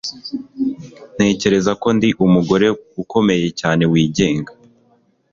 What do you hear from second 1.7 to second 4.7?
ko ndi umugore ukomeye cyane, wigenga